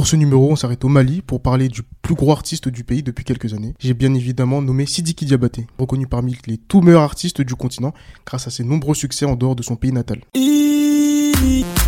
[0.00, 3.02] Pour ce numéro, on s'arrête au Mali pour parler du plus gros artiste du pays
[3.02, 3.74] depuis quelques années.
[3.78, 7.92] J'ai bien évidemment nommé Sidiki Diabaté, reconnu parmi les tout meilleurs artistes du continent
[8.24, 10.22] grâce à ses nombreux succès en dehors de son pays natal.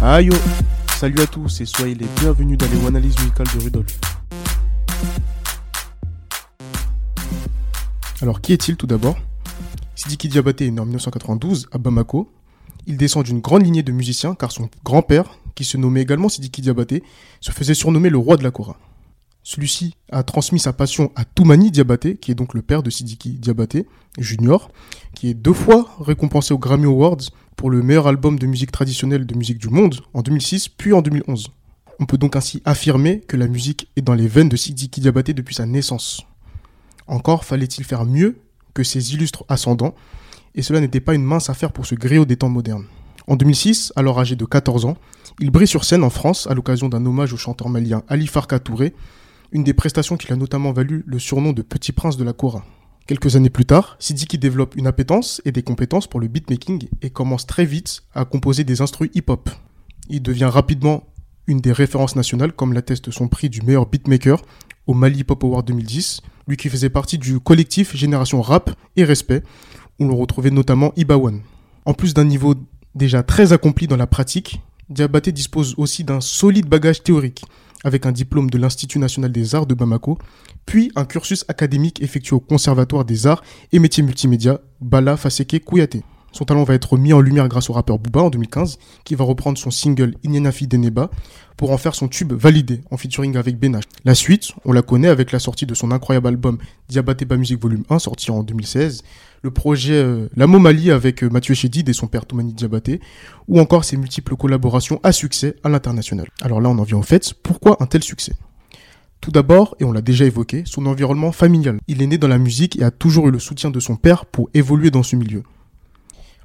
[0.03, 0.37] Aïe oh.
[0.98, 3.98] Salut à tous et soyez les bienvenus dans les analyses musicales de Rudolf.
[8.21, 9.17] Alors qui est-il tout d'abord?
[9.95, 12.31] Sidiki Diabaté est né en 1992 à Bamako.
[12.87, 16.62] Il descend d'une grande lignée de musiciens car son grand-père, qui se nommait également Sidiki
[16.62, 17.03] Diabaté,
[17.41, 18.79] se faisait surnommer le roi de la Kora.
[19.45, 23.30] Celui-ci a transmis sa passion à Toumani Diabaté, qui est donc le père de Sidiki
[23.30, 23.87] Diabaté
[24.19, 24.70] Junior,
[25.15, 27.19] qui est deux fois récompensé aux Grammy Awards
[27.56, 31.02] pour le meilleur album de musique traditionnelle de musique du monde en 2006 puis en
[31.02, 31.48] 2011.
[31.98, 35.34] On peut donc ainsi affirmer que la musique est dans les veines de Sidiki Diabaté
[35.34, 36.23] depuis sa naissance.
[37.09, 38.39] Encore fallait-il faire mieux
[38.75, 39.95] que ses illustres ascendants,
[40.55, 42.87] et cela n'était pas une mince affaire pour ce griot des temps modernes.
[43.27, 44.97] En 2006, alors âgé de 14 ans,
[45.41, 48.59] il brille sur scène en France à l'occasion d'un hommage au chanteur malien Ali Farka
[48.59, 48.95] Touré,
[49.53, 52.64] une des prestations qui l'a notamment valu le surnom de Petit Prince de la Kora.
[53.06, 57.11] Quelques années plus tard, Sidiki développe une appétence et des compétences pour le beatmaking et
[57.11, 59.51] commence très vite à composer des instrus hip-hop.
[60.09, 61.05] Il devient rapidement
[61.47, 64.42] une des références nationales, comme l'atteste son prix du meilleur beatmaker
[64.86, 69.42] au Mali Pop Award 2010, lui qui faisait partie du collectif Génération Rap et Respect,
[69.98, 71.41] où l'on retrouvait notamment Ibawan.
[71.84, 72.55] En plus d'un niveau
[72.95, 77.45] déjà très accompli dans la pratique, Diabaté dispose aussi d'un solide bagage théorique,
[77.85, 80.19] avec un diplôme de l'Institut national des arts de Bamako,
[80.67, 86.03] puis un cursus académique effectué au Conservatoire des arts et métiers multimédia Bala Faseke Kouyaté.
[86.33, 89.25] Son talent va être mis en lumière grâce au rappeur Booba en 2015, qui va
[89.25, 91.11] reprendre son single Inyenafi Deneba
[91.59, 93.85] pour en faire son tube validé en featuring avec Benash.
[94.05, 97.85] La suite, on la connaît avec la sortie de son incroyable album Diabaté Music Volume
[97.91, 99.03] 1, sorti en 2016,
[99.43, 100.29] le projet euh,
[100.93, 103.01] avec euh, Mathieu Chédid et son père Toumani Diabaté,
[103.48, 106.29] ou encore ses multiples collaborations à succès à l'international.
[106.41, 108.33] Alors là, on en vient au fait, pourquoi un tel succès?
[109.20, 111.79] Tout d'abord, et on l'a déjà évoqué, son environnement familial.
[111.87, 114.27] Il est né dans la musique et a toujours eu le soutien de son père
[114.27, 115.43] pour évoluer dans ce milieu.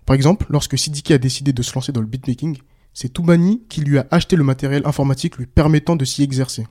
[0.06, 2.58] Par exemple, lorsque Sidiki a décidé de se lancer dans le beatmaking,
[2.94, 6.66] c'est Toumani qui lui a acheté le matériel informatique lui permettant de s'y exercer.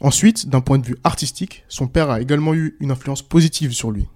[0.00, 3.90] Ensuite, d'un point de vue artistique, son père a également eu une influence positive sur
[3.90, 4.06] lui.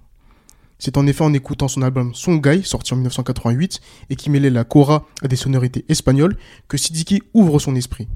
[0.80, 4.48] C'est en effet en écoutant son album Son Guy, sorti en 1988, et qui mêlait
[4.48, 6.36] la kora à des sonorités espagnoles,
[6.68, 8.08] que Sidiki ouvre son esprit.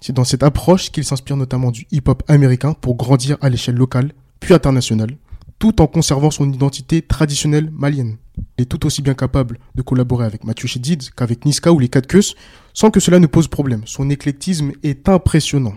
[0.00, 4.12] C'est dans cette approche qu'il s'inspire notamment du hip-hop américain pour grandir à l'échelle locale,
[4.38, 5.18] puis internationale,
[5.58, 8.16] tout en conservant son identité traditionnelle malienne.
[8.56, 11.88] Il est tout aussi bien capable de collaborer avec Mathieu Chédid qu'avec Niska ou les
[11.88, 12.34] 4 Queues,
[12.74, 13.82] sans que cela ne pose problème.
[13.86, 15.74] Son éclectisme est impressionnant.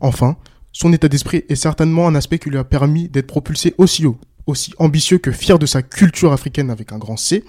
[0.00, 0.38] Enfin,
[0.72, 4.18] son état d'esprit est certainement un aspect qui lui a permis d'être propulsé aussi haut,
[4.50, 7.44] aussi ambitieux que fier de sa culture africaine avec un grand C.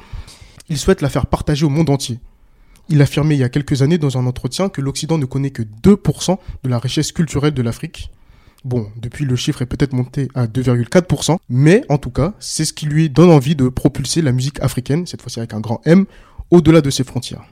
[0.69, 2.19] Il souhaite la faire partager au monde entier.
[2.89, 5.63] Il affirmait il y a quelques années dans un entretien que l'Occident ne connaît que
[5.63, 8.09] 2% de la richesse culturelle de l'Afrique
[8.63, 12.73] Bon, depuis le chiffre est peut-être monté à 2,4%, mais en tout cas, c'est ce
[12.73, 16.05] qui lui donne envie de propulser la musique africaine, cette fois-ci avec un grand M,
[16.51, 17.43] au-delà de ses frontières.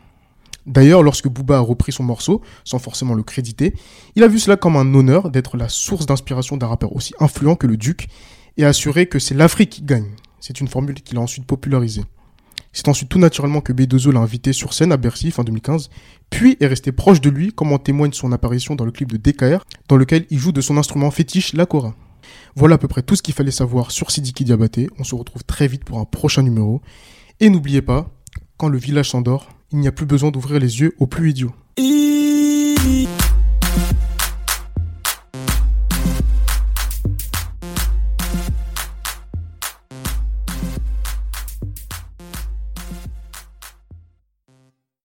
[0.67, 3.73] D'ailleurs, lorsque Booba a repris son morceau, sans forcément le créditer,
[4.15, 7.55] il a vu cela comme un honneur d'être la source d'inspiration d'un rappeur aussi influent
[7.55, 8.07] que le Duc,
[8.57, 10.11] et a assuré que c'est l'Afrique qui gagne.
[10.39, 12.03] C'est une formule qu'il a ensuite popularisée.
[12.71, 15.89] C'est ensuite tout naturellement que B2O l'a invité sur scène à Bercy fin 2015,
[16.29, 19.17] puis est resté proche de lui, comme en témoigne son apparition dans le clip de
[19.17, 21.95] DKR, dans lequel il joue de son instrument fétiche, la kora.
[22.55, 24.87] Voilà à peu près tout ce qu'il fallait savoir sur Sidiki Diabaté.
[24.99, 26.81] On se retrouve très vite pour un prochain numéro.
[27.39, 28.11] Et n'oubliez pas,
[28.57, 31.53] quand le village s'endort, il n'y a plus besoin d'ouvrir les yeux aux plus idiots.